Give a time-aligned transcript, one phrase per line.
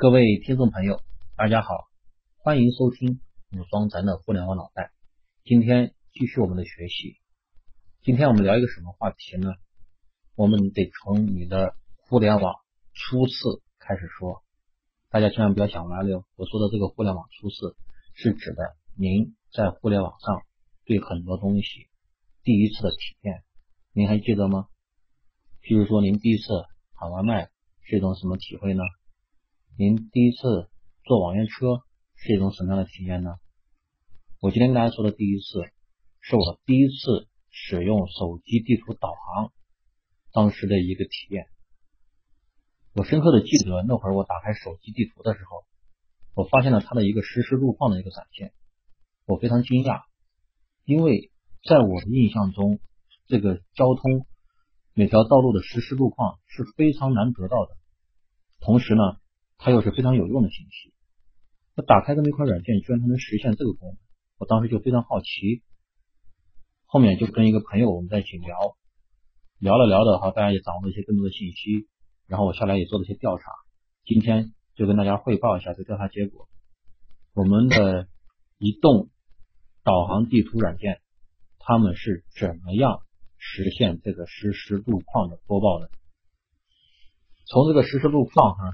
[0.00, 1.02] 各位听众朋友，
[1.36, 1.74] 大家好，
[2.38, 3.20] 欢迎收听
[3.52, 4.92] 武装咱的互联网脑袋。
[5.44, 7.18] 今天继续我们的学习。
[8.00, 9.52] 今天我们聊一个什么话题呢？
[10.36, 12.54] 我们得从你的互联网
[12.94, 13.34] 初次
[13.78, 14.42] 开始说。
[15.10, 17.76] 大家千万不要想歪了，我说的这个互联网初次
[18.14, 20.40] 是指的您在互联网上
[20.86, 21.90] 对很多东西
[22.42, 23.42] 第一次的体验。
[23.92, 24.66] 您还记得吗？
[25.60, 26.44] 譬如说您第一次
[26.94, 27.50] 喊外卖
[27.82, 28.82] 是一种什么体会呢？
[29.80, 30.68] 您第一次
[31.04, 31.80] 坐网约车
[32.14, 33.36] 是一种什么样的体验呢？
[34.38, 35.72] 我今天跟大家说的第一次，
[36.20, 39.52] 是我第一次使用手机地图导航
[40.34, 41.46] 当时的一个体验。
[42.92, 45.64] 我深刻的记得那会儿我打开手机地图的时候，
[46.34, 48.52] 我发现了它的一个实时路况的一个展现，
[49.24, 50.02] 我非常惊讶，
[50.84, 51.32] 因为
[51.64, 52.80] 在我的印象中，
[53.28, 54.26] 这个交通
[54.92, 57.78] 每条道路的实时路况是非常难得到的，
[58.60, 59.16] 同时呢。
[59.62, 60.94] 它又是非常有用的信息。
[61.76, 63.98] 我打开这么一款软件，居然它能实现这个功能，
[64.38, 65.62] 我当时就非常好奇。
[66.86, 68.56] 后面就跟一个朋友我们在一起聊，
[69.58, 71.88] 聊了聊的话，大家也掌握了一些更多的信息。
[72.26, 73.44] 然后我下来也做了一些调查，
[74.06, 76.48] 今天就跟大家汇报一下这调查结果。
[77.34, 78.08] 我们的
[78.58, 79.10] 移动
[79.84, 81.02] 导航地图软件，
[81.58, 83.02] 他们是怎么样
[83.36, 85.90] 实现这个实时路况的播报的？
[87.46, 88.64] 从这个实时路况哈。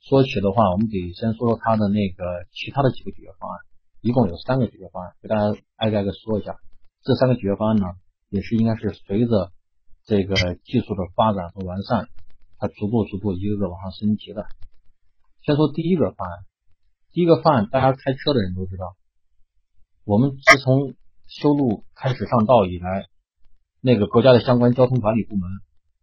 [0.00, 3.58] 说起的话，我们得先说说它的那个其他的几个解决方案，
[4.00, 6.56] 一共有三个解决方案，给大家挨个挨个说一下。
[7.02, 7.86] 这三个解决方案呢，
[8.28, 9.52] 也是应该是随着
[10.04, 12.08] 这个技术的发展和完善，
[12.58, 14.46] 它逐步逐步一个个往上升级的。
[15.42, 16.44] 先说第一个方案，
[17.12, 18.96] 第一个方案大家开车的人都知道，
[20.04, 20.94] 我们自从
[21.26, 23.08] 修路开始上道以来，
[23.80, 25.50] 那个国家的相关交通管理部门，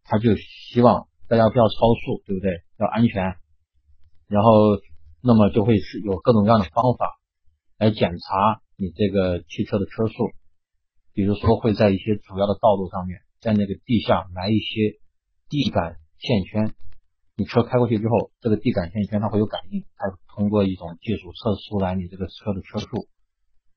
[0.03, 2.63] 他就希望大家不要超速，对不对？
[2.77, 3.35] 要安全。
[4.35, 4.51] 然后，
[5.23, 7.15] 那么就会是有各种各样的方法
[7.79, 10.31] 来检查你这个汽车的车速，
[11.13, 14.99] 比如说会在一些主要的道路上面，在那个地下埋一些
[15.47, 16.75] 地感线圈，
[17.37, 23.07] 你车开过去之后，这个地感线圈它会有感应，它通过一种技术测出来你这个车的车速。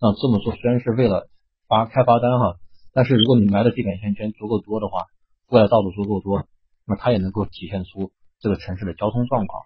[0.00, 1.28] 那这么做虽然是为了
[1.68, 2.56] 发开罚单哈，
[2.92, 5.06] 但是如果你埋的地感线圈足够多的话，
[5.46, 6.48] 覆盖道路足够多，
[6.84, 9.62] 那它也能够体现出这个城市的交通状况。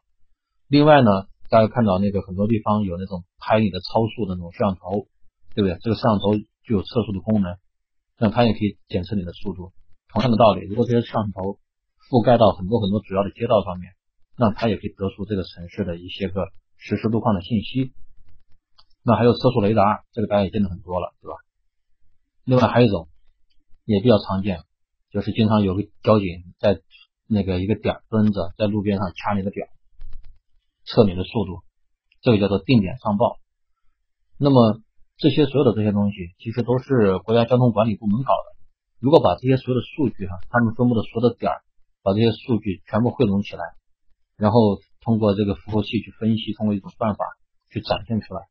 [0.73, 5.07] 另外呢，大家看到那个很多地方有那种拍你的超速的那种摄像头，
[5.55, 5.77] 对不对？
[5.83, 7.59] 这个摄像头具有测速的功能，
[8.17, 9.75] 那它也可以检测你的速度。
[10.09, 11.59] 同样的道理，如果这些摄像头
[12.09, 13.93] 覆盖到很多很多主要的街道上面，
[14.35, 17.93] 那它也可以得出这个城市的一些个实时路况的信息。
[19.05, 21.37] 那还有测速雷达，这个大家也见的很多了，对吧？
[22.47, 23.11] 另外还有一种
[23.85, 24.63] 也比较常见，
[25.11, 26.27] 就是经常有个交警
[26.59, 26.81] 在
[27.29, 29.67] 那个一个点蹲着，在路边上掐你的表。
[30.85, 31.63] 测你的速度，
[32.21, 33.39] 这个叫做定点上报。
[34.39, 34.81] 那么
[35.17, 38.59] 这些所有的这些东西，其实都是国家交通管理部门搞的。
[38.99, 41.63] 如果把这些所有的数据哈，他们分布的所有的点儿，
[42.03, 43.63] 把这些数据全部汇总起来，
[44.37, 47.25] 然后通过这个服务器去分析，通过一种算法
[47.71, 48.49] 去展现出来，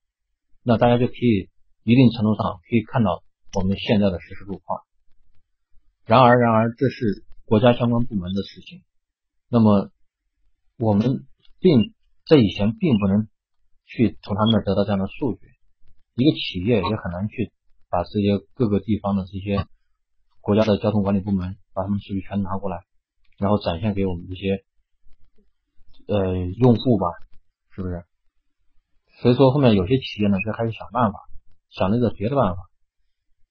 [0.64, 1.50] 那大家就可以
[1.84, 3.22] 一定程度上可以看到
[3.53, 4.81] 我们现在的实时路况。
[6.06, 8.81] 然而，然而这是国家相关部门的事情，
[9.50, 9.90] 那么
[10.78, 11.25] 我们
[11.59, 11.94] 并。
[12.31, 13.28] 在以前并不能
[13.84, 15.42] 去从他们那儿得到这样的数据，
[16.16, 17.52] 一个企业也很难去
[17.90, 19.68] 把这些各个地方的这些
[20.40, 22.86] 国家的交通管理部门把他们数据全拿过来，
[23.38, 24.64] 然后展现给我们这些
[26.08, 27.08] 呃用户吧，
[27.75, 28.06] 是不是？
[29.20, 31.20] 所以说后面有些企业呢就开始想办法，
[31.70, 32.62] 想了一个别的办法，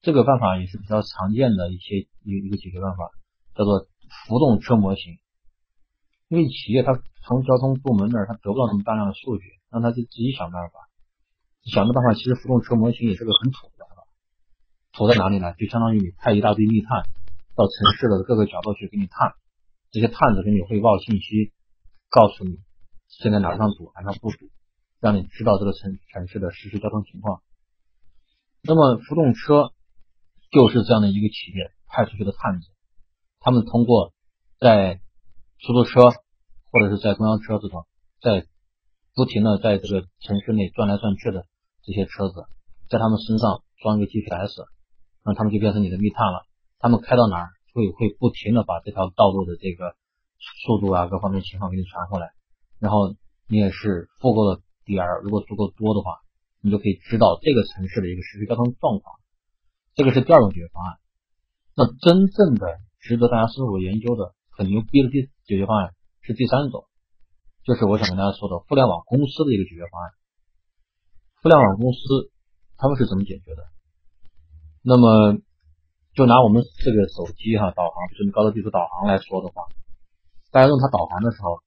[0.01, 3.11] 这个办法也是比较常见的一些一一个解决办法，
[3.55, 3.89] 叫做
[4.27, 5.19] 浮动车模型。
[6.31, 6.95] 因为企业它
[7.27, 10.87] 从交通部门那儿它得不到那么大量的数据，让它就自己想办法。
[11.65, 14.07] 想的办法其实浮动车模型也是个很土的办法。
[14.93, 15.53] 土在哪里呢？
[15.55, 17.03] 就相当于你派一大堆密探
[17.57, 19.35] 到城市的各个角落去给你探，
[19.91, 21.51] 这些探子给你汇报信息，
[22.09, 22.61] 告诉你
[23.09, 24.51] 现在哪上堵哪上不堵，
[25.01, 27.43] 让你知道这个城城市的实时交通情况。
[28.63, 29.72] 那么浮动车
[30.53, 32.69] 就是这样的一个企业派出去的探子，
[33.41, 34.13] 他们通过
[34.60, 35.01] 在
[35.59, 36.13] 出租车
[36.71, 37.87] 或者是在公交车这种，
[38.22, 38.47] 在
[39.15, 41.47] 不停的在这个城市内转来转去的
[41.83, 42.47] 这些车子，
[42.89, 44.67] 在他们身上装一个 GPS，
[45.25, 46.47] 那他们就变成你的密探了。
[46.78, 49.95] 他们开到哪儿，会会不停的把这条道路的这个
[50.65, 52.31] 速度啊各方面情况给你传回来。
[52.78, 53.15] 然后
[53.49, 56.21] 你也是复购的点儿，如果足够多的话，
[56.61, 59.16] 你就可以知道这个城市的一个实时交通状况。
[59.95, 60.99] 这个是第二种解决方案。
[61.75, 64.34] 那真正的值得大家深入研究的。
[64.53, 65.95] 很牛逼的第解决方案
[66.34, 66.86] 第三种，
[67.65, 70.12] 就是我想跟大家说的互联网公司的一个解决方案。
[71.42, 72.30] 互联网公司
[72.77, 73.65] 他们是怎么解决的？
[74.82, 75.38] 那么
[76.15, 79.68] 就拿我们这个手机哈导航，就是高德地图导航来说的话，
[80.50, 81.62] 大家用它导航的时候，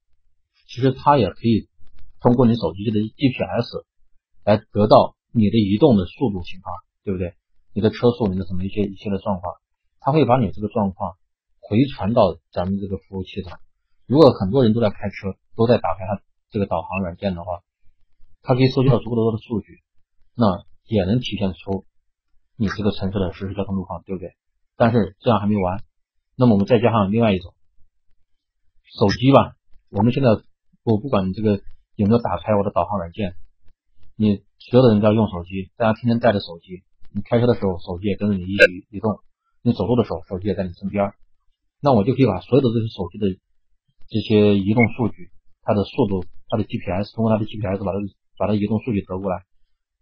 [0.68, 1.70] 其实它也可以
[2.20, 3.86] 通过你手机的 GPS
[4.44, 7.36] 来得到你的移动的速度情况，对不对？
[7.74, 9.56] 你的车速，你的什么一些一些的状况，
[10.00, 11.18] 它会把你这个状况
[11.60, 13.60] 回传到咱们这个服务器上。
[14.06, 17.64] 如果很多人都在开车，都在打开它这个导航软件的话，
[18.42, 19.82] 它可以收集到足够多的数据，
[20.36, 21.86] 那也能体现出
[22.58, 24.36] 你这个城市的实时交通路况，对不对？
[24.76, 25.84] 但是这样还没完，
[26.36, 27.54] 那么我们再加上另外一种
[28.84, 29.56] 手机吧，
[29.90, 30.30] 我们现在
[30.84, 31.62] 我不管你这个
[31.96, 33.36] 有没有打开我的导航软件，
[34.18, 36.84] 你所有的人都要用手机，大家天天带着手机，
[37.14, 39.20] 你开车的时候手机也跟着你一起移动，
[39.62, 41.14] 你走路的时候手机也在你身边，
[41.80, 43.40] 那我就可以把所有的这些手机的
[44.08, 45.32] 这些移动数据，
[45.64, 48.00] 它的速度，它的 GPS，通过它的 GPS 把它
[48.38, 49.46] 把它移动数据得过来，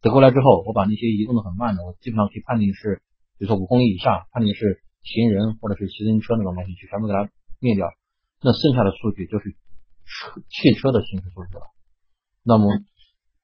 [0.01, 3.01] 得过来之后，我把那些移动的很慢的，我基本上可以判定是，
[3.37, 7.87] 比如说五公里以下，判定是行人或者是骑自行车那种东西，去全部给它灭掉。
[8.41, 9.51] 那剩下的数据就是
[10.05, 11.63] 车汽车的行驶数据了。
[12.43, 12.67] 那么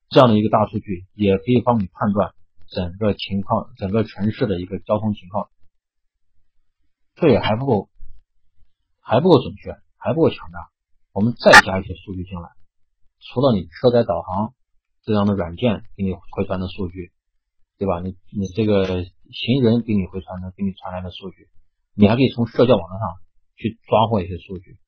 [0.10, 2.34] 这样的一个大数据也可以帮你判断
[2.68, 5.50] 整个情况，整个城市的一个交通情况。
[7.16, 7.90] 这也还不够，
[9.02, 9.76] 还不够准确。
[10.08, 10.72] 还不够强大，
[11.12, 12.48] 我们再加一些数据进来，
[13.20, 14.56] 除了你车载导航
[15.04, 17.12] 这样的软件给你回传的数据，
[17.78, 18.00] 对吧？
[18.00, 21.50] 你你这个行人给你回传的，给你传来的数据，
[21.94, 23.20] 你还可以从社交网络上
[23.58, 24.80] 去抓获一些数据，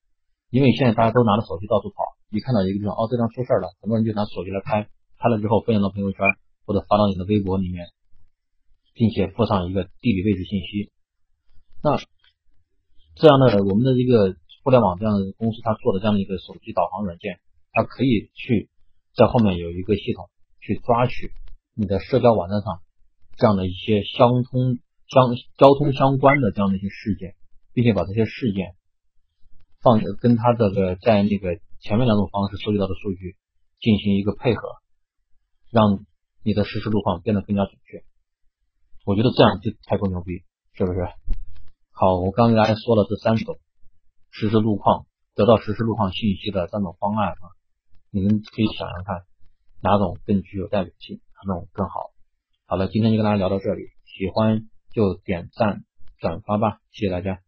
[0.48, 4.88] 因为现在大家都拿着手机到处跑，一看到一个地方，哦，这地方出事了，很多人就拿手机来拍，
[5.20, 6.24] 拍了之后分享到朋友圈
[6.64, 7.92] 或者发到你的微博里面，
[8.94, 10.88] 并且附上一个地理位置信息。
[11.84, 12.00] 那
[13.20, 14.40] 这样的我们的一个。
[14.62, 17.40] 互联网这样的公司，它做的这样的一个手机导航软件，
[17.72, 18.68] 它可以去
[19.16, 20.28] 在后面有一个系统
[20.60, 21.32] 去抓取
[21.74, 22.82] 你的社交网站上
[23.36, 24.78] 这样的一些相通
[25.08, 27.36] 相交通相关的这样的一些事件，
[27.72, 28.74] 并且把这些事件
[29.80, 33.36] 放跟它这个在那个前面两种方式收集到的数据
[33.80, 34.68] 进行一个配合，
[35.70, 36.04] 让
[36.44, 38.04] 你的实时路况变得更加准确。
[39.06, 41.00] 我觉得这样就太过牛逼，是不是？
[41.92, 43.58] 好，我刚给大家说了这三种。
[44.30, 47.44] 实时路况得到实时路况信息的三种方案啊，
[48.10, 49.24] 你们可以想想看
[49.82, 52.10] 哪种更具有代表性，哪种更好。
[52.66, 55.84] 好了，今天就跟大家聊到这里，喜欢就点赞
[56.18, 57.40] 转发吧，谢谢大家。